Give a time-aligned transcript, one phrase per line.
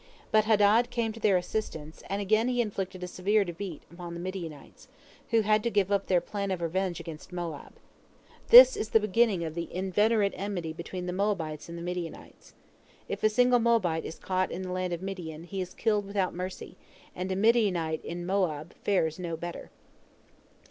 [0.31, 4.19] But Hadad came to their assistance, and again he inflicted a severe defeat upon the
[4.19, 4.87] Midianites,
[5.29, 7.73] who had to give up their plan of revenge against Moab.
[8.47, 12.55] This is the beginning of the inveterate enmity between the Moabites and the Midianites.
[13.07, 16.33] If a single Moabite is caught in the land of Midian, he is killed without
[16.33, 16.77] mercy,
[17.15, 19.69] and a Midianite in Moab fares no better.